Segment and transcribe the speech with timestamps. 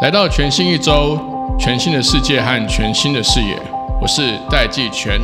[0.00, 1.18] 来到全新一周，
[1.58, 3.54] 全新的世界和全新的视野，
[4.00, 5.20] 我是戴季全。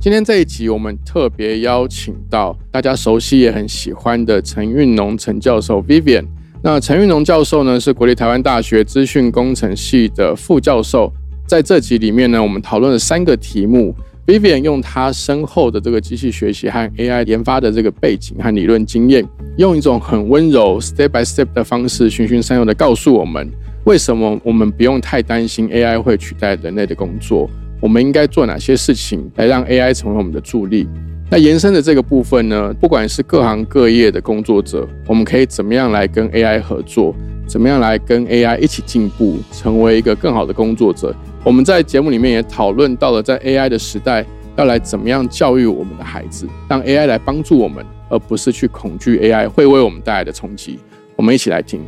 [0.00, 6.24] 今天这一集，我们特别邀请到大家熟悉也很喜欢的陈运农陈教授 Vivian。
[6.62, 11.10] 那陈玉农教授呢，是国立台湾大学资讯工程系的副教授。
[11.46, 13.94] 在这集里面呢，我们讨论了三个题目。
[14.26, 19.26] Vivian 用他深厚的这个机器学习和 AI 研发的这个背景和理论经验，
[19.56, 23.50] 用一种很温柔 step by step 的方式，循循善诱的告诉我们，
[23.84, 27.48] 为什么我们不用太担心 AI 会取代人类的工作。
[27.80, 30.86] 我们应该做哪些事情来让 AI 成为我们的助力？
[31.32, 32.74] 那延伸的这个部分呢？
[32.80, 37.14] 不管是各行各业的工作者，我们可以怎么样来跟 AI 合作？
[37.46, 41.14] 怎么样来跟 AI 一起进步，成为一个更好的工作者？
[41.44, 50.80] 我们在节目里面也讨论到了，在 AI 的时代，要来怎么样教育我们的孩子，让 AI 来帮助我们，而不是去恐惧 AI 会为我们带来的冲击。
[51.14, 51.80] 我们一起来听。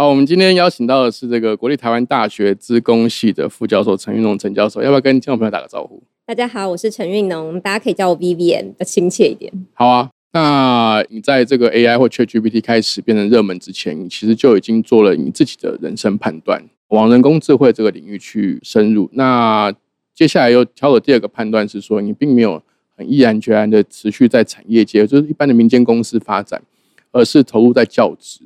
[0.00, 6.02] 好，我们今天邀请到的是这个国立台湾大学资工系的副教授陈运农陈教授，要不要跟听众朋友打个招呼？
[6.24, 9.52] 大家好，我是陈运农，大家可以叫我 Vivian，的亲切一点。
[9.74, 19.10] 好啊，那你在这个 AI 或 ChatGPT 开始变成热门之前，你其实就已经做了你自己的人生判断，往人工智慧这个领域去深入。
[19.12, 19.70] 那
[20.14, 22.62] 接下来又挑了第二个判断是说，你并没有
[22.96, 26.62] 很毅然决然的持续在产业界，就是一般的民间公司发展，
[27.12, 28.40] 而是投入在教职。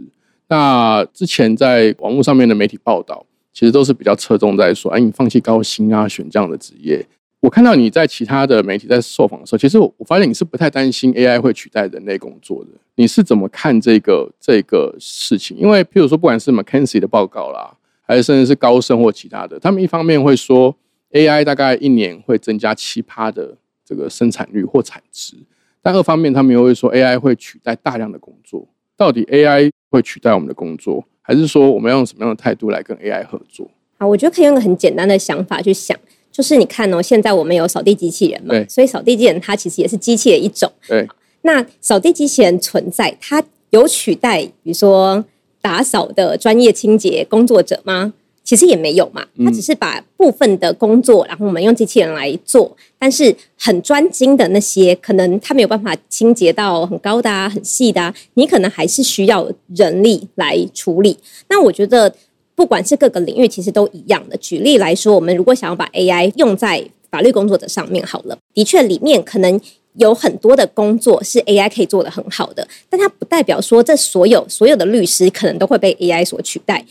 [0.48, 7.04] 那之前在网络上面的媒体报道，其实都是比较侧重在说，哎，你放弃高薪啊，选这样的职业。
[7.40, 12.70] 我看到你在其他的媒体在受访的时候，其实我我发现你是不太担心 AI 会取代人类工作的。
[12.94, 15.56] 你是怎么看这个这个事情？
[15.56, 20.74] 因为譬如说，不管是 McKinsey 的报告啦，还是甚至是高盛或其他的，他们一方面会说
[21.12, 25.36] AI 大概一年会增加七趴的这个生产率或产值，
[25.82, 28.66] 但二方面他们又会说 AI 会取代大量的工作。
[28.96, 33.70] 到底 AI 会取代我们的工作，还是说我们要用什么样的态度来跟 AI 合作？
[33.98, 35.96] 啊，我觉得可以用个很简单的想法去想，
[36.32, 40.70] 就是你看哦，现在我们有扫地机器人嘛，所以扫地机器人它其实也是机器的一种。
[40.88, 41.06] 对，
[41.42, 45.24] 那扫地机器人存在，它有取代，比如说
[45.62, 48.12] 打扫的专业清洁工作者吗？
[48.44, 61.16] 其实也没有嘛，它只是把部分的工作，然后我们用机器人来做，但是很专精的那些，可能它没有办法清洁到很高的、啊、很细的，啊，你可能还是需要人力来处理。
[61.48, 62.14] 那我觉得，
[62.54, 64.36] 不管是各个领域，其实都一样的。
[64.36, 69.58] 举例来说，我们如果想要把 AI 用在法律工作者上面，好了，的确里面可能
[69.94, 76.84] 有很多的工作是 AI 可以做得很好的，但它不代表说这所有所有的律师可能都会被 AI 所取代。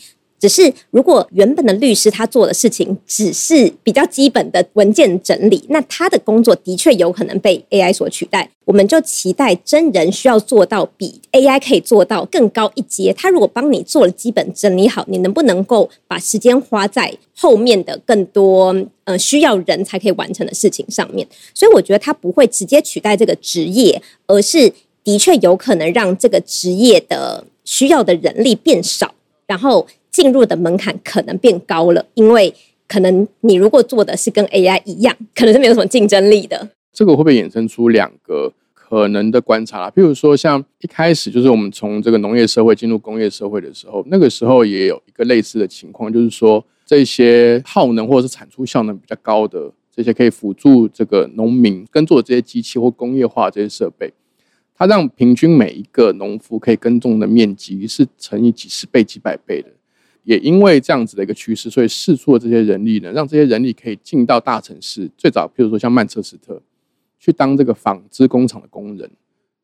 [0.44, 8.50] 只是，如果原本的律师他做的事情只是比较基本的文件整理，那他的工作的确有可能被 AI 所取代。
[8.66, 13.10] 我们就期待真人需要做到比 AI 可以做到更高一阶。
[13.14, 21.26] 他如果帮你做了基本整理好，你能不能够把时间花在后面的更多呃需要人才可以完成的事情上面？
[21.54, 24.70] 所以我觉得他不会直接取代这个职业，而是
[25.02, 29.14] 的确有可能让这个职业的需要的人力变少，
[29.46, 29.86] 然后。
[30.14, 32.54] 进入的门槛可能变高了，因为
[32.86, 36.68] 可能你如果做的是跟 AI 一样，可能是没有什么竞争力的。
[36.92, 39.90] 这个会不会衍生出两个可能的观察啦？
[39.90, 54.12] 比如说，像一开始就是我们从这个农业社会进入工业社会的时候，那个时候也有一个类似的情况，就是说这些耗能或者是产出效能比较高的这些可以辅助这个农民耕作这些机器或工业化这些设备，
[54.76, 59.70] 它让平均每一个农夫可以耕种的面积是乘以几十倍、几百倍的。
[60.24, 65.10] 也因为这样子的一个趋势，所以释出的这些人力呢，让这些人力可以进到大城市。
[65.16, 66.60] 最早，譬如说像曼彻斯特，
[67.18, 69.10] 去当这个纺织工厂的工人，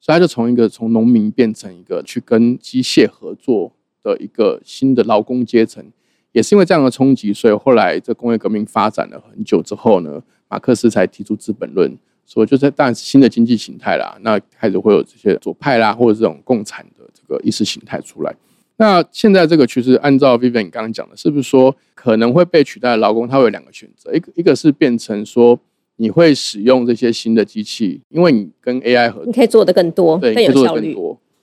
[0.00, 5.84] 所以他就从一个从农民变成一个去跟机械合作的一个新的劳工阶层。
[6.32, 11.90] 也是因为这样的冲击，所以后来这工业革命发展了很久之后呢，马克思才提出《资本论》，
[12.24, 14.16] 说就是当然是新的经济形态啦。
[14.20, 18.32] 那开始会有这些左派啦，或者这种共产的这个意识形态出来。
[18.80, 25.60] 那现在这个趋势，按照 Vivian 你刚刚讲的，是不是说可能会被取代的劳工，他会有两个选择，一个一个是变成说
[25.96, 30.96] 你会使用这些新的机器，因为你跟 AI 合作，你可以做的更多，对，更有效率。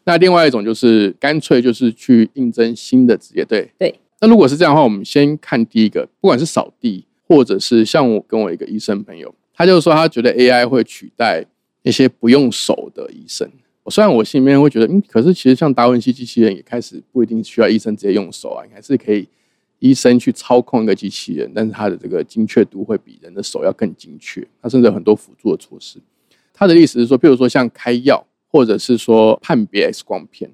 [0.06, 3.94] 那另外一种就是干脆就是去应征新的职业，对对。
[4.20, 11.46] 那如果是这样的话，我们先看第一个，不管是扫地，或者是像我跟我一个医生朋友，他就说他觉得 AI 会取代
[11.84, 13.48] 那些不用手的医生。
[13.90, 19.28] 虽然我心里面会觉得，嗯，可是其实像达文西机器人也开始不一定需要医生直接用手啊，还是可以
[19.80, 24.46] 医生去操控一个机器人，但是它的这个精确度会比人的手要更精确。
[24.62, 26.00] 它甚至有很多辅助的措施。
[26.54, 30.50] 他的意思是说，譬如说像开药，或者是说判别 X 光片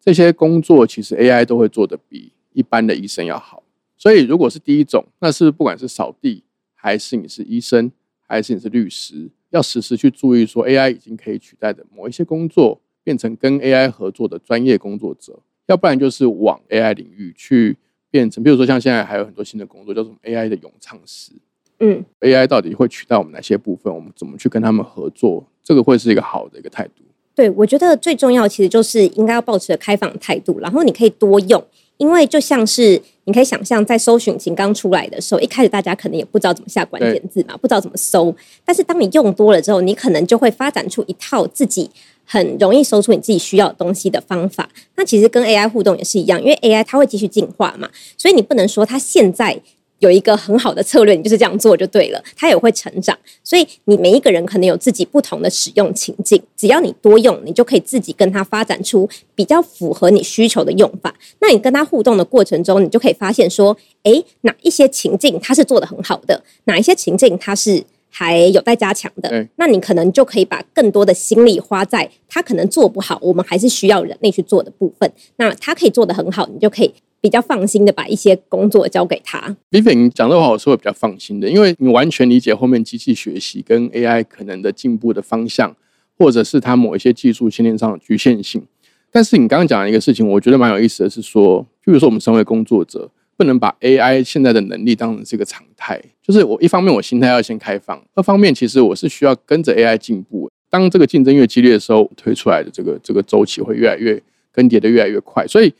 [0.00, 3.62] 这些工作，其实 AI 都会做的比一般的医生要好。
[3.96, 6.42] 所以如果是第一种，那是不管是扫地，
[6.74, 7.92] 还是你是医生，
[8.26, 9.30] 还是你是律师。
[9.54, 17.76] 要时时去注意，说 AI 已经可以取代的某一些工作，变成跟 AI 合作的专业工作者，要不然就是往 AI 领域去
[18.10, 21.30] 变成，比如说像现在还有很多新的工作，叫做 AI 的咏唱师。
[21.78, 23.94] 嗯，AI 到底会取代我们哪些部分？
[23.94, 25.46] 我们怎么去跟他们合作？
[25.62, 27.04] 这个会是一个好的一个态度。
[27.32, 31.64] 对，我觉得最重要其实就是应该要保持开放态度，然后你可以多用。
[31.96, 38.34] 因为就像是你可以想象，在搜寻擎刚出来的时候，一开始大家可能也不知道怎么下关键字嘛，不知道怎么搜。
[38.64, 41.90] 但是当你用多了之后，你可能就会发展出一套自己
[42.24, 44.68] 很容易搜出你自己需要的东西的方法。
[44.96, 47.88] 那其实跟 AI 互动也是一样，因为 AI 它会继续进化嘛，
[48.18, 49.60] 所以你不能说它现在。
[50.04, 52.22] 有一个很好的策略，你就是这样做就对了。
[52.36, 61.14] 它也会成长，所以你每一个人可能有自己不同的使用情境，只要你多用，你就可以自己跟它发展出比较符合你需求的用法。
[61.40, 69.48] 那你跟它互动的过程中，你就可以发现说，诶，哪一些情境它是做的很好的，哪一些情境它是还有待加强的。
[69.56, 75.10] 那你可能就可以把更多的心力花在他可能做不好，我们还是需要人类去做的部分。
[75.36, 76.92] 那他可以做得很好，你就可以。
[77.24, 79.56] 比较放心的把一些工作交给他。
[79.70, 85.74] Vivian 讲的话，我是会比较放心的，因为你完全理解后面机器学习跟 AI 可能的进步的方向，
[86.18, 88.62] 或者是它某一些技术训练上的局限性。
[89.10, 95.98] 但是你刚刚讲的一个事情，我觉得蛮有意思的是说，譬如说我们身为工作者，不能把 AI 现在的能力当成是一个常态。
[96.22, 100.50] 就是我一方面我心态要先开放，二方面其实我是需要跟着 AI 进步。
[100.68, 104.22] 当这个竞争越激烈的时候，推出来的这个这个周期会越来越
[104.52, 105.72] 更迭的越来越快，所以。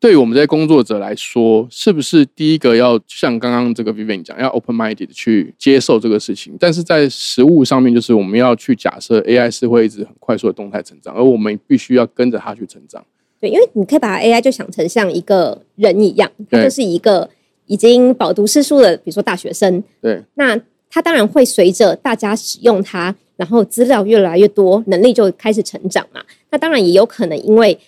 [0.00, 6.56] 对于我们这些工作者来说，是不是第一个要像刚刚这个 Vivian 讲，要 open-minded 去接受这个事情？
[6.58, 13.04] 但是在实物上面，就是我们要去假设 AI 是会一直很快速的动态成长，而我们必须要跟着它去成长。
[13.38, 17.28] 对，因为你可以把 AI 就想成像一个人一样，它就是一个
[17.66, 19.84] 已经饱读诗书的，比如说大学生。
[20.00, 20.58] 对，那
[20.88, 26.22] 它当然会随着大家使用它，然后资料越来越多，能力就开始成长嘛。
[26.50, 27.78] 那当然也有可能因为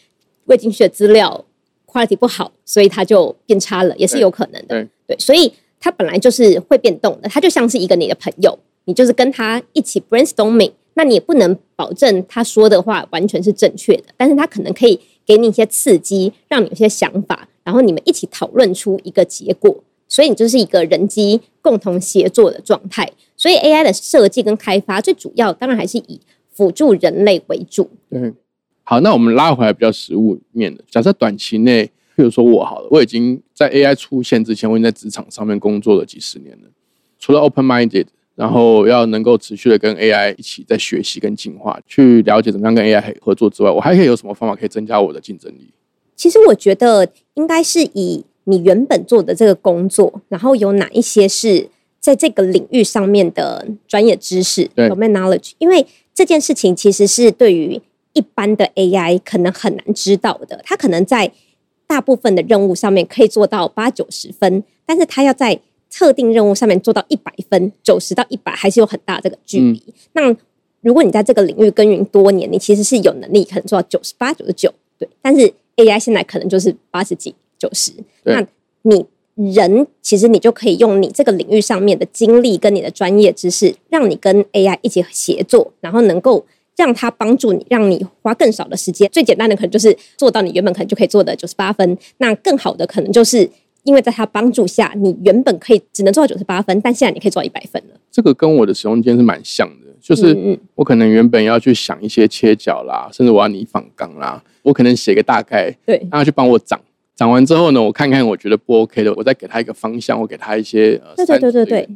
[0.44, 1.42] 未进去的资料。
[1.92, 4.88] Quality 不好，所以它就变差了，也是有可能的。
[5.06, 23.10] 对，所以它本来就是会变动的，它就像是一个你的朋友，你就是跟他一起 brainstorming，那你也不能保证他说的话完全是正确的，但是他可能可以给你一些刺激，让你有些想法，然后你们一起讨论出一个结果，所以你就是一个人机共同协作的状态。
[23.36, 26.20] 所以 AI 的设计跟开发最主要当然还是以
[26.52, 27.90] 辅助人类为主。
[28.08, 28.32] 对。
[28.92, 30.84] 好，那我们拉回来比较实物面的。
[30.90, 36.68] 假设短期内，譬如说我好了，我已经在 AI 出现之前，我已经在职场上面工作了几十年了。
[37.18, 38.04] 除了 open-minded，
[38.34, 45.70] 然后要能够持续的跟 AI 一起在学习跟进化，去了解怎么样跟 AI 合作之外，我还可以有什么方法可以增加我的竞争力？
[46.14, 51.66] 其实我觉得应该是以你原本做的这个工作，然后有哪一些是
[51.98, 57.80] 在这个领域上面的专业知识 （domain knowledge），因为这件事情其实是对于
[58.14, 61.32] 一般的 AI 可能很难知道的，它可能在
[61.86, 69.82] 大部分的任务上面可以做到八九十分，但是它要在特定任务上面做到一百分，九十到一百还是有很大这个距离。
[70.12, 70.34] 那
[70.80, 75.08] 如果你在这个领域耕耘多年，你其实是有能力可能做到九十八、九十九，对。
[75.20, 77.92] 但是 AI 现在可能就是八十几、九十，
[78.24, 78.42] 那
[78.82, 79.04] 你
[79.34, 86.44] 人其实你就可以用你这个领域上面的经历跟你的专业知识，让你跟 AI 一起协作，然后能够。
[86.82, 89.08] 让他帮助你，让你花更少的时间。
[89.12, 91.96] 最简单的可能就是做到你原本可能就可以做的九十八分。
[92.18, 93.48] 那更好的可能就是
[93.84, 98.00] 因为在他帮助下，你原本可以只能做到九十八分，但现在你可以做到一百分了。
[98.10, 106.80] 这个跟我的使用间是蛮像的，就是我可能原本要去想一些切角啦，甚至我要拟仿钢啦，我可能写个大概，对，让他去帮我长。
[107.14, 111.88] 长完之后呢，我看看我觉得不 OK 的，我再给他一个方向，我给他一些呃，对对对对对，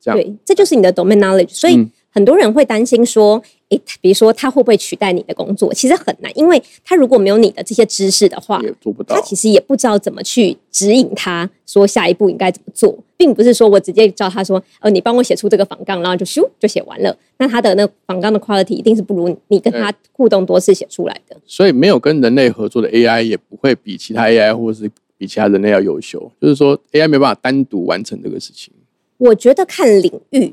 [0.00, 0.18] 这样。
[0.18, 1.50] 对，这就是你的 domain knowledge。
[1.50, 3.42] 所以很多人会担心说。
[3.74, 5.72] 诶，比如说他会不会取代你的工作？
[5.74, 9.16] 其实很难，因为他如果没有你的这些知识的话，也做不到。
[9.16, 17.16] 他其实也不知道怎么去指引他，说下一步应该怎么做，并不是说我直接叫他说，呃，你帮我写出这个仿纲，然后就咻就写完了。
[17.38, 21.36] 那他的那仿纲的 quality 一定是不如你跟他互动多次写出来的。
[21.46, 26.30] 所以没有跟人类合作的 AI 也不会比其他 AI 或者是比其他人类要优秀。
[26.40, 28.72] 就是说 AI 没办法单独完成这个事情。
[29.16, 30.52] 我觉得看领域。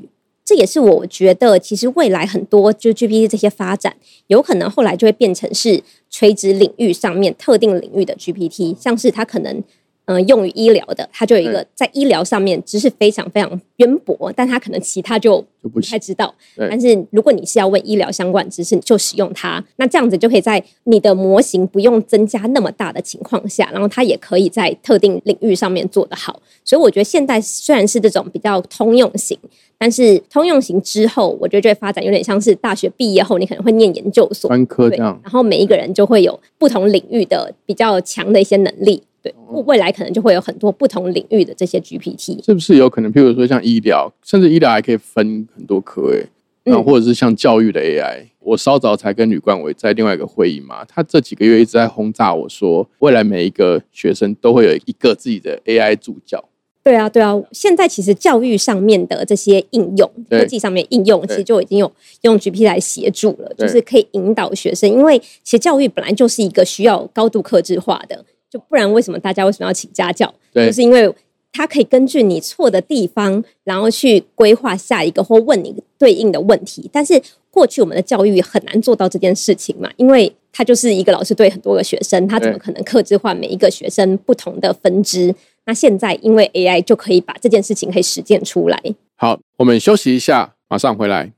[0.52, 9.64] 这也是我觉得，其实未来很多就 GPT 这些发展，有可能后来就会变成是垂直领域上面特定领域的 GPT，像是它可能。
[10.06, 15.42] 嗯，用于医疗的，它就有一个在医疗上面知识非常非常渊博，但它可能其他就
[15.72, 16.34] 不太知道。
[16.56, 26.42] 但是如果你是要问医疗相关知识，你就使用它，那这样子就可以在你的模型不用增加那么大的情况下，然后它也可以在特定领域上面做得好。
[26.64, 29.38] 所以我觉得现在虽然是这种比较通用型，
[29.78, 39.00] 但是通用型之后，我觉得就会发展有点像是大学毕业后你可能会念研究所专科这样，然后每一个人就会有不同领域的比较强的一些能力。
[39.22, 39.32] 对，
[39.66, 43.12] 未来可能就会有很多不同领域的这些 GPT，是不是有可能？
[43.12, 46.26] 譬如说像医疗，甚至医疗还可以分很多科，哎，
[46.64, 48.26] 那或者是像教育的 AI。
[48.40, 56.42] 我稍早才跟吕冠伟在另外一个会议嘛，他这几个月一直在轰炸我说，未来每一个学生都会有一个自己的 AI 助教。
[56.82, 68.24] 对啊，对啊，现在其实教育上面的这些应用，科技上面应用，其实就已经有用 GPT 来协助了，就是可以引导学生，因为其实教育本来就是一个需要高度克制化的。
[68.52, 70.30] 就不然，为什么大家为什么要请家教？
[70.54, 71.10] 就是因为
[71.50, 76.90] 他可以根据你错的地方，然后去规划下一个或问你对应的问题。
[76.92, 85.34] 但是过去我们的教育很难做到这件事情嘛，因为他就是一个老师对很多个学生，他怎么可能克制化每一个学生不同的分支？
[85.64, 88.78] 那现在因为 AI 就可以把这件事情可以实践出来。
[89.16, 91.32] 好，我们休息一下，马上回来。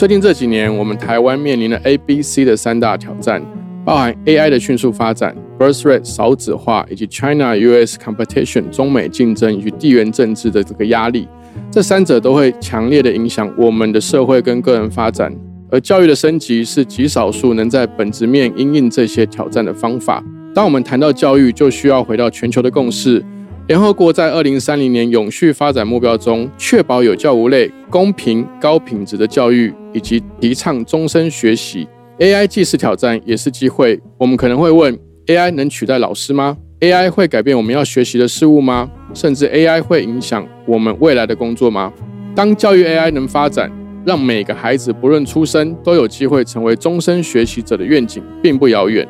[0.00, 3.42] 最近这几年，我们台湾面临了 A、B、C 的三大挑战，
[3.84, 11.28] 包含 AI 的迅速发展、birth rate 少子化，以及 China-US competition 中美竞争以及地缘政治的这个压力。
[11.70, 15.30] 这三者都会强烈的影响我们的社会跟个人发展。
[15.70, 20.24] 而教育的升级是极少数能在本质面应应这些挑战的方法。
[20.54, 23.22] 当我们谈到教育，就需要回到全球的共识。
[23.66, 31.86] 联合国在二零三零年永续发展目标中，确保有教无类、公平高品质的教育，以及提倡终身学习。
[32.18, 34.00] AI 既是挑战，也是机会。
[34.18, 38.90] 我们可能会问：AI 能取代老师吗？AI 会改变我们要学习的事物吗？
[39.14, 41.92] 甚至 AI 会影响我们未来的工作吗？
[42.34, 43.70] 当教育 AI 能发展，
[44.04, 49.06] 让每个孩子不论出生都有机会成为终身学习者的愿景，并不遥远。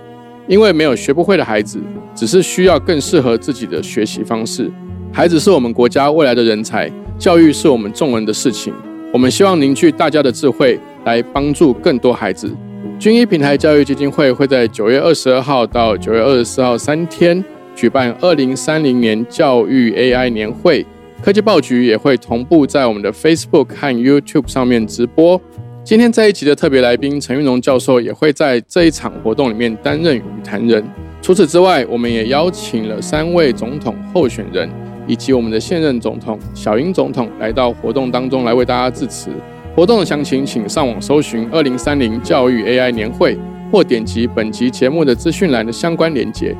[0.50, 1.78] 因为没有学不会的孩子，
[2.12, 4.68] 只是需要更适合自己的学习方式。
[5.12, 8.74] 孩子是我们国家未来的人才，教育是我们众人的事情。
[9.12, 12.50] 我们希望凝聚大家的智慧，来帮助更多孩子。
[12.98, 17.44] 军医平台教育基金会会在九月二十二号到九月二十四号三天
[17.76, 20.84] 举办二零三零年教育 AI 年会，
[21.22, 25.40] 科技报局也会同步在我们的 Facebook 和 YouTube 上面直播。
[25.82, 30.84] 今天这一集的特别来宾陈玉荣教授也会在这一场活动里面担任语谈人。
[31.22, 34.68] 除此之外，我们也邀请了三位总统候选人
[35.06, 39.30] 以及我们的现任总统小英总统来到活动当中来为大家致辞。
[39.74, 43.36] 活动的详情请上网搜寻“二零三零教育 AI 年会”
[43.72, 46.54] 或点击本集节目的资讯栏的相关链接。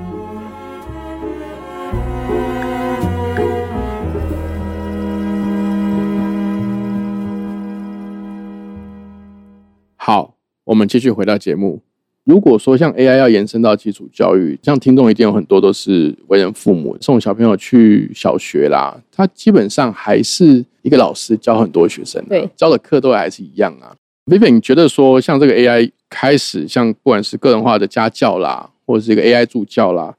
[10.71, 11.83] 我们继续回到节目。
[12.23, 23.91] 如果说像 AI 要延伸到基础教育，像听众一定有很多都是为人父母，送小朋友去小学啦，他基本上还是一个老师教很多学生，对，教的课都还是一样啊。
[24.27, 30.15] Vivian，你觉得说像这个 AI 开始，像不管是个人化的家教啦，或者是一个 AI 助教啦，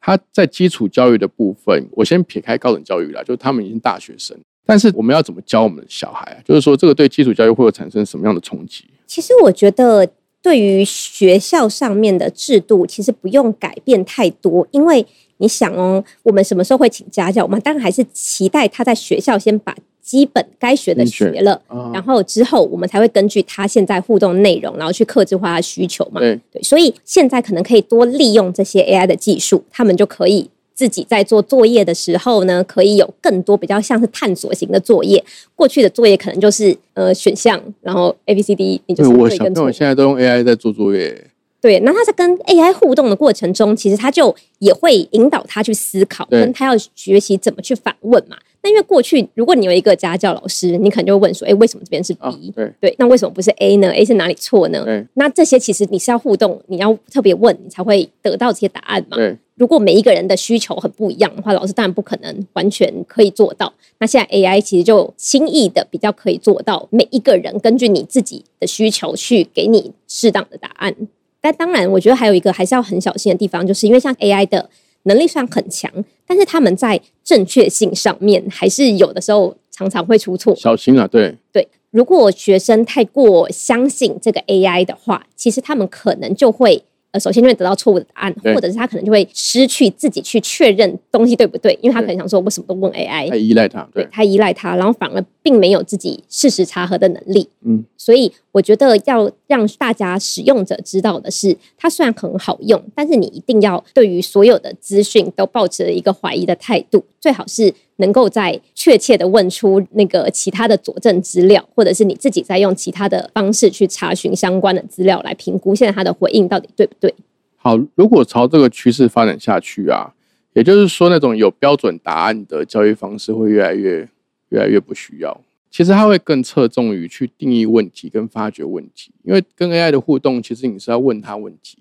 [0.00, 6.42] 他在基础教育的部分，我先撇开高等教育啦，就是他们已经大学生，但是我们要怎么教我们的小孩啊？
[6.44, 8.86] 就是说这个对基础教育会有产生什么样的冲击？
[9.12, 10.08] 其实我觉得，
[10.40, 15.04] 对于学校上面的制度，其实不用改变太多，因为
[15.36, 17.42] 你想哦，我们什么时候会请家教？
[17.42, 21.60] 我们当然还是期待他在学校先把基本该学的学了，
[21.92, 26.18] 然后之后我们才会根据他现在互动内容，然后去克制化他需求嘛。
[26.50, 30.48] 对，所以现在可能可以多利用这些 AI 的技术，他们就可以。
[30.82, 35.24] 自己在做作业的时候呢，可以有更多比较像是探索型的作业。
[35.54, 41.24] 过去的作业可能就是呃选项，然后 A B C D，你就是我想，那我现在都用 AI 在做作业。
[41.60, 48.36] 对，那他在跟 AI 互动的过程中，其实他就也会引导他去思考，跟他要学习怎么去反问嘛。
[48.64, 54.84] 那因为过去，如果你有一个家教老师，你可能就会问说：“哎，为什么这边是 B？” 对对，那为什么不是 A 呢？A 是哪里错呢？
[55.14, 59.16] 那这些其实你是要互动，你要特别问，你才会得到这些答案嘛。
[59.62, 63.72] 如果每一个人的需求很不一样的话，老师当然不可能完全可以做到。
[64.00, 70.92] 那现在 AI 其实就轻易的比较可以做到，每一个人根据你自己的需求去给你适当的答案。
[71.40, 74.68] 但当然，我觉得还有一个还是要很小心的地方，就是因为像 AI 的
[75.04, 75.88] 能力上很强。
[76.26, 80.52] 但是他们在正确性上面，还是有的时候常常会出错。
[80.56, 86.82] 小心啊，对对，如果学生太过相信这个 AI 的话，其实他们可能就会。
[87.12, 97.46] 呃，首先就会得到错误的答案，或者是他可能就会失去自己去确认东西对不对，因为他可能想说，我什么都问 AI，太依赖他，对，太依赖他，然后反而并没有自己事实查核的能力。
[97.64, 107.72] 嗯，所以我觉得要让大家使用者知道的是，它虽然很好用，但是你一定要对于所有的资讯都抱持一个怀疑的态度，最好是。
[107.96, 117.14] 能够在确切的问出那个其他的佐证资料，或者是你自己在用其他的方式去查询相关的资料来评估现在他的回应到底对不对？
[117.54, 120.14] 好，如果朝这个趋势发展下去啊，
[120.54, 124.08] 也就是说那种有标准答案的教育方式会越来越
[124.48, 125.40] 越来越不需要。
[125.70, 131.78] 其实它会更侧重于去定义问题跟发掘问题，因为跟 AI 的互动，其实你是要问他问题，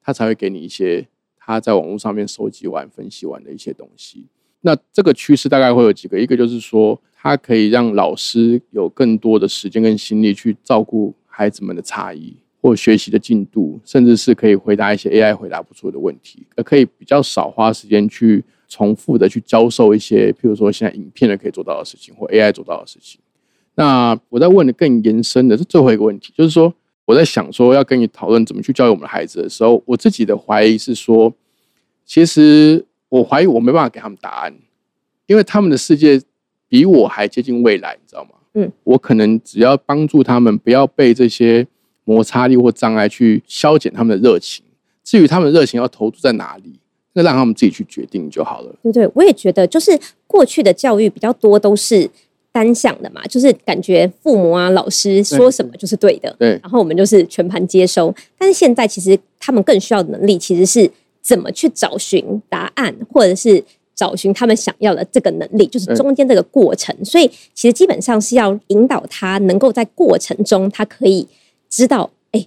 [0.00, 4.26] 他才会给你一些他在网络上面收集完、分析完的一些东西。
[4.66, 23.20] 那这个趋势大概会有几个，一个就是说，它可以让老师有更多的时间跟心力去照顾孩子们的差异或学习的进度，甚至是可以回答一些 AI 回答不出的问题，而可以比较少花时间去重复的去教授一些，譬如说现在影片的可以做到的事情或 AI 做到的事情。
[23.76, 31.32] 那我在问的更延伸的是最后一个问题，就是说我在想说要跟你讨论怎么去教育我们的孩子的时候，我自己的怀疑是说，
[32.04, 32.84] 其实。
[33.08, 34.54] 我怀疑我没办法给他们答案，
[35.26, 36.20] 因为他们的世界
[36.68, 38.30] 比我还接近未来，你知道吗？
[38.54, 41.66] 嗯，我可能只要帮助他们不要被这些
[42.04, 44.64] 摩擦力或障碍去消减他们的热情。
[45.04, 46.80] 至于他们热情要投注在哪里，
[47.12, 48.74] 那让他们自己去决定就好了。
[48.82, 49.96] 对对，我也觉得，就是
[50.26, 52.10] 过去的教育比较多都是
[52.50, 58.12] 单向的嘛，就是感觉父母啊、老师说什么就是对的，对，然后我们就是全盘接收。
[58.36, 60.90] 但是现在其实他们更需要的能力其实是。
[61.26, 63.62] 怎么去找寻答案，或者是
[63.96, 66.94] 找寻他们想要的这个能力，就是中间这个过程。
[67.04, 71.26] 所以，其实基本上是要引导他能够在过程中，他可以
[71.68, 72.46] 知道：哎，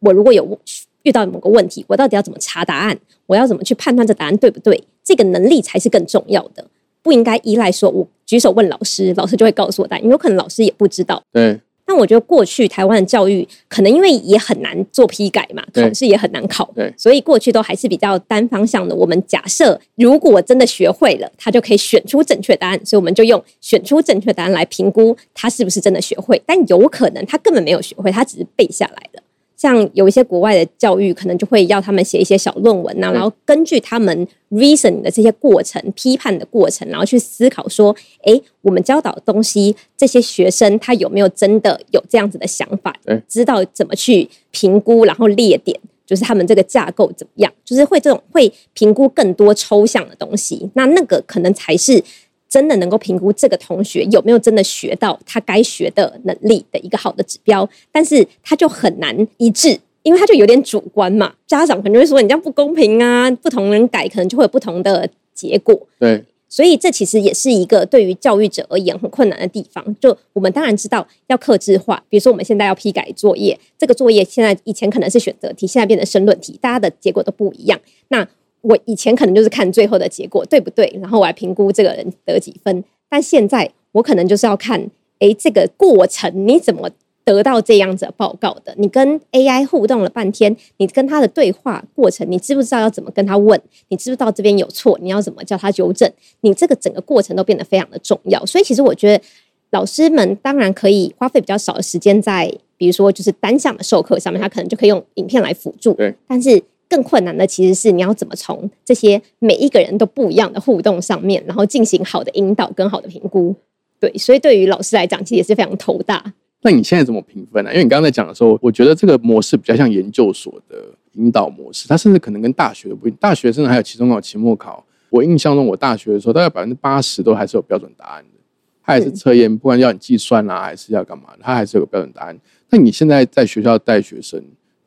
[0.00, 0.58] 我如果有
[1.04, 2.98] 遇到某个问题，我到底要怎么查答案？
[3.24, 4.84] 我要怎么去判断这答案对不对？
[5.02, 6.62] 这个能力才是更重要的，
[7.02, 10.06] 不应该依赖说我举手问老师，老师就会告诉我答案。
[10.06, 11.22] 有可能老师也不知道。
[11.32, 11.58] 对。
[11.90, 18.94] 那我觉得过去台湾的教育可能因为也很难做批改嘛，考试也很难考，所以过去都还是比较单方向的。
[18.94, 26.40] 我们假设如果真的学会了，他就可以选出正确答案，所以我们就用选出正确答案来评估他是不是真的学会。
[26.46, 29.22] 但有可能他根本没有学会，他只是背下来了。
[29.60, 42.96] 像有一些国外的教育，可能就会要他们写一些小论文呐，然后根据他们 reason 的这些过程、批判的过程，然后去思考说：，哎，我们教导的东西，这些学生他有没有真的有这样子的想法？
[43.28, 47.52] 知道怎么去评估，然后列点，就是他们这个架构怎么样？
[47.62, 52.02] 就是会这种会评估更多抽象的东西，那那个可能才是。
[52.50, 61.32] 真的能够评估这个同学有没有真的学到他该学的能力的一个好的指标，但是他就很难一致，因为他就有点主观嘛。
[61.46, 65.80] 家长可能会说你这样不公平啊，不同人改可能就会有不同的结果。
[66.00, 69.84] 对，所以这其实也是一个对于教育者而言很困难的地方。
[70.00, 77.78] 就我们当然知道要克制化，比如说我们现在要批改作业，这个作业现在以前可能是选择题，现在变成申论题，大家的结果都不一样。
[78.08, 78.26] 那
[78.62, 82.84] 我以前可能就是看最后的结果对不对，然后我来评估这个人得几分。
[83.08, 84.80] 但现在我可能就是要看，
[85.18, 86.88] 哎，这个过程你怎么
[87.24, 88.74] 得到这样子报告的？
[88.76, 93.60] 你跟 AI 互动了半天，你跟他的对话过程，你知不知道要怎么跟他问？
[93.88, 94.98] 你知不知道这边有错？
[95.02, 96.10] 你要怎么叫他纠正？
[96.42, 98.44] 你这个整个过程都变得非常的重要。
[98.46, 99.24] 所以其实我觉得
[99.70, 105.94] 老师们当然可以花费比较少的时间在，比如说就是单向的授课上面，他可能就可以用影片来辅助。
[105.94, 106.62] 对，但是。
[106.90, 113.54] 更困难的其实是你要怎么从这些每一个人都不一样的互动上面，然后进行好的引导跟好的评估。
[114.00, 116.34] 对，所以对于老师来讲，其实也是非常头大。
[116.62, 117.70] 那你现在怎么评分呢？
[117.70, 120.76] 因为你刚刚在讲的时候，我觉得这个模式比较像研究所的
[121.12, 124.84] 引导模式，它甚至可能跟大学不一，大学甚至还有期中考、期末考。
[125.10, 128.38] 我印象中，我大学的时候，大概百分之八十都还是有标准答案的，
[128.84, 132.38] 它也是测验，不管要你计算啊，还是要干嘛，它还是有个标准答案。
[132.68, 134.42] 那你现在在学校带学生？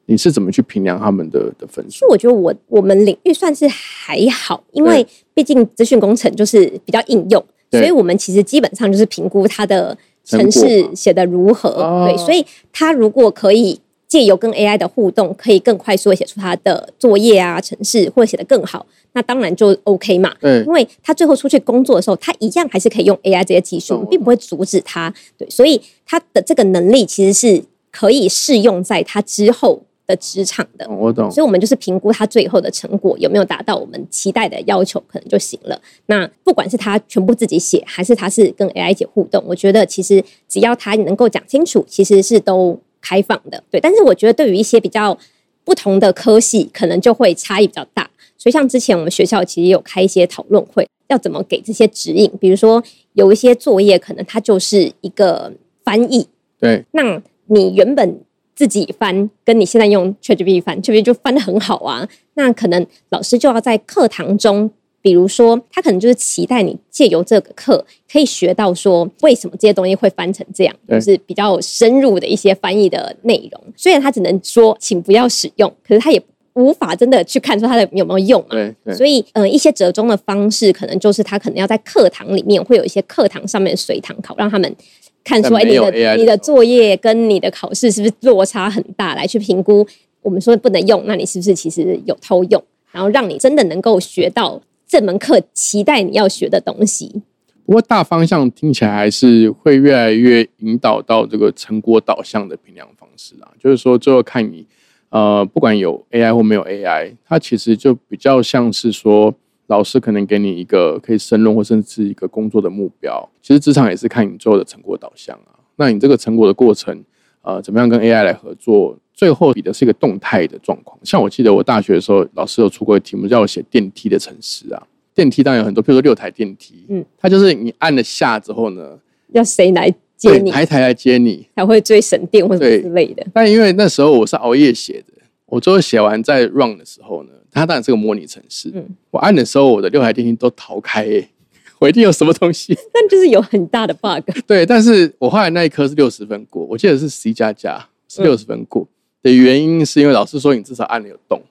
[0.06, 2.06] 你是怎么去评量他们的的分数？
[2.10, 12.06] 我觉得我我们领域算是还好，因为毕竟资讯工程就是比较应用，所以我们其实基本上就是评估他的程式写的如何。
[12.06, 20.36] 对，所以他如果可以借由跟 AI 的互动，可以更快速的写出他的作业啊、程式，或者写得更好，那当然就 OK 嘛。
[20.42, 25.14] 嗯，因为他最后出去工作的时候，他一样还是可以用 AI 这些技术，并不会阻止他。
[25.38, 29.82] 对，所以他的这个能力其实是可以适用在他之后。
[30.06, 30.88] 的职场的。
[30.90, 31.30] 我懂。
[31.32, 35.82] 所以，我们就是评估他最后的成果有没有达到我们期待的要求，可能就行了。
[36.08, 43.64] 那不管是他全部自己写，还是他是跟 AI 一起互动，我觉得其实只要他能够讲清楚，其实是都开放的。
[43.70, 45.18] 对，但是我觉得对于一些比较
[45.64, 48.10] 不同的科系，可能就会差异比较大。
[48.38, 52.30] 所以，像之前我们学校其实有开一些讨论会，要怎么给这些指引。
[52.40, 55.54] 比如说，有一些作业可能它就是一个
[55.86, 56.28] 翻译，
[56.60, 58.20] 对，那你原本
[58.56, 62.08] 自己翻，跟你现在用 ChatGPT 翻，ChatGPT 就翻的很好啊。
[62.36, 64.70] 那可能老师就要在课堂中，
[65.02, 73.62] 比如说，他可能就是期待你借由这个课，可以学到说为什么这些东西会翻成这样，就是比较深入的一些翻译的内容。
[73.76, 76.22] 虽然他只能说，请不要使用，可是他也。
[76.56, 78.56] 无法真的去看出它的有没有用嘛？
[78.94, 84.76] 所以，呃，一些折中的方式，可能就是他可能要在课堂里面会有一些课堂上面随堂考，让他们
[85.24, 89.86] 看出来你的你的作业跟你的考试是不是落差很大，来去评估。
[90.22, 92.64] 我们说不能用，那你是不是其实有偷用？
[92.92, 97.22] 然后让你真的能够学到这门课期待你要学的东西。
[97.66, 104.66] 不过大方向听起来还是会越来越引导到这个成果导向的评量方式啊，就是说最后看你。
[105.10, 109.32] 呃，不管有 AI 或没有 AI，它其实就比较像是说，
[109.74, 113.28] 老师可能给你一个可以申论或甚至一个工作的目标。
[113.42, 115.58] 其实职场也是看你最后的成果导向啊。
[115.78, 117.04] 那你这个成果的过程，
[117.42, 118.96] 呃，怎么样跟 AI 来合作？
[119.16, 120.96] 最后比的是一个动态的状况。
[121.04, 124.88] 像我记得我大学的时候，老师有出过题目，叫我写电梯的城市啊。
[125.16, 129.00] 电梯当然有很多，譬如说六台电梯，嗯，它就是你按了下之后呢，
[129.32, 129.94] 要谁来？
[130.16, 133.26] 接你，台台来接你，才会追省电或者之类的。
[133.34, 135.14] 但因为那时候我是熬夜写的，
[135.48, 138.72] 我最后写完在 run 的时候呢，它当然是个模拟城市。
[138.74, 141.06] 嗯，我按的时候，我的六台电梯都逃开，
[141.80, 142.76] 我一定有什么东西。
[142.92, 144.24] 但就是有很大的 bug。
[144.48, 148.88] 对，但是我后来那一科是六十分过，我记得是 C 加加是六十分过
[149.22, 151.42] 的原因，是因为老师说你至少按了有动，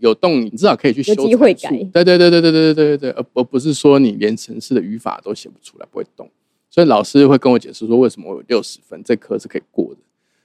[0.00, 1.14] 有动你至少可以去修。
[1.14, 1.70] 机会改。
[1.92, 6.28] 对对对对对对对对对，而而不是说你连城市的语法都写不出来，不会动。
[6.70, 10.00] 所以老师会跟我解释说，为什么我有六十分，这科是可以过的，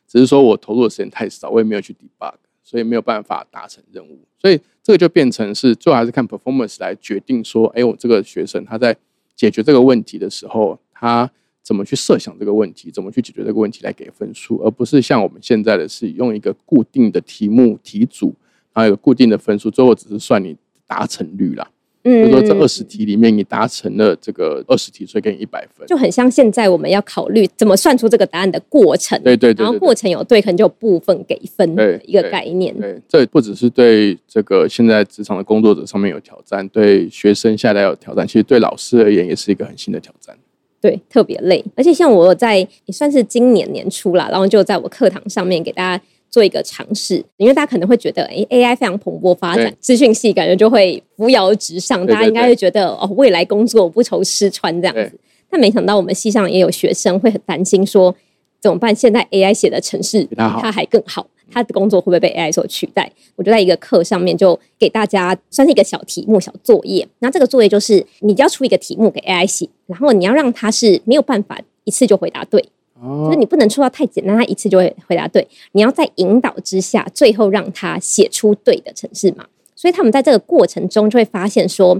[0.08, 4.19] 只是说我投入的时间太少，我也没有去 debug，所以没有办法达成任务。
[4.39, 8.95] 所以这个就变成是最后还是看 performance 来决定说，哎，我这个学生他在
[9.35, 11.29] 解决这个问题的时候，他
[11.61, 18.33] 怎么去设想这个问题，怎么去解决这个问题来给分数，而不是像我们现在的是用一个固定的题目题组，
[18.73, 21.69] 然后有固定的分数，最后只是算你达成率啦。
[22.03, 29.21] 嗯，就说这二十题里面你达成了这个二十题，所以给你一百分，就很像现在我们要考虑怎么算出这个答案的过程。
[29.23, 32.75] 对对对，然后过程有对，可能就有部分给分的一个概念。
[32.79, 40.35] 对，这不只是对这个现在职场的工作者上面有挑战，对学生下来有挑战，其实对老师而言也是一个很新的挑战。
[40.81, 46.03] 对，特别累，而且像我在也算是今年年初了，然后就在我课堂上面给大家。
[46.31, 55.19] 做一个尝试，因为大家可能会觉得，哎，AI 非常蓬勃发展，资讯系感觉就会扶摇直上，大家应该会觉得，哦，未来工作不愁吃穿这样子。
[55.49, 58.15] 但没想到我们系上也有学生会很担心，说
[58.61, 58.95] 怎么办？
[58.95, 60.25] 现在 AI 写的程式，
[60.61, 63.11] 它还更好，他的工作会不会被 AI 所取代？
[63.35, 67.05] 我就在一个课上面就给大家算是一个小题目、小作业。
[67.19, 72.63] 那这个作业就是，你要出一个题目给 AI 写，然后你要让它是没有办法一次就回答对。
[73.01, 75.47] 就是你不能出到太简单，他一次就会回答对。
[75.71, 79.45] 你要在引导之下，最后让他写出对的城市嘛。
[79.75, 81.99] 所以他们在这个过程中就会发现说，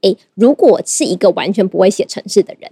[0.00, 2.68] 诶，如果是一个完全不会写城市的人，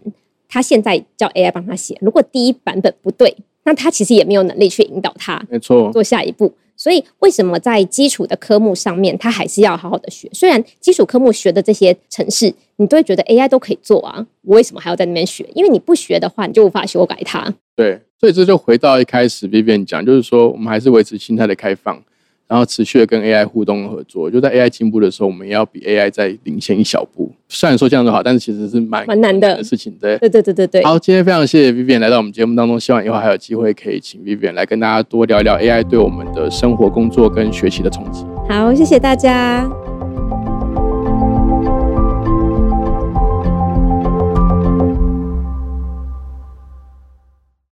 [0.49, 6.53] 他现在叫 AI 帮他写，如果第一版本不对，那他其实也没有能力去引导他，没错，做下一步。
[6.77, 10.31] 所以为什么在基础的科目上面，他还是要好好的学？
[10.33, 15.45] 虽然基础科目学的这些程式，你都会觉得 AI 都可以做啊，我为什么还要在那边学？
[15.55, 17.53] 因为你不学的话，你就无法修改它。
[17.75, 22.01] 对，所以这就回到一开始 Vivian 讲，就是说我们还是维持心态的开放。
[22.49, 27.31] 然后持续的跟 AI 互动合作，就在 AI 进步的时候，我们也要比 AI 再领先一小步。
[27.49, 29.95] 虽然说这样就好，但是其实是蛮蛮难的事情。
[30.01, 30.83] 对，对对对对对。
[30.85, 38.25] 好，今天非常谢谢 Vivian 来到我们节目当中，希望以后还有机会可以请 Vivian 来跟大家多聊一聊 AI 对我们的生活、工作跟学习的冲击。
[38.49, 39.88] 好，谢谢大家。